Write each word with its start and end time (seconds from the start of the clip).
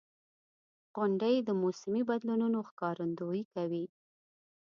•غونډۍ 0.95 1.35
د 1.47 1.49
موسمي 1.61 2.01
بدلونونو 2.09 2.59
ښکارندویي 2.69 3.43
کوي. 3.53 3.85